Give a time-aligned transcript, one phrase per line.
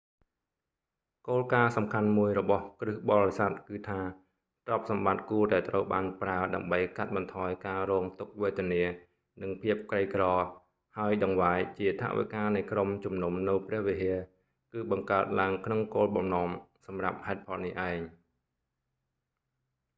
[1.27, 3.99] គោលការណ៍សំខាន់មួយរបស់គ្រីស្ទបរិស័ទគឺថា
[4.67, 8.83] ទ្រព្យសម្បត្តិគួរតែត្រូវបានប្រើដើម្បីកាត់បន្ថយការរងទុក្ខវេទនា
[9.41, 10.23] និងភាពក្រីក្រ
[10.97, 14.17] ហើយតង្វាយជាថវិការនៃក្រុមជំនុំនៅព្រះវិហារ
[14.73, 16.49] គឺបង្កើតឡើងក្នុងគោលបំណង
[16.85, 17.97] សម្រាប់ហេតុផលនេះឯង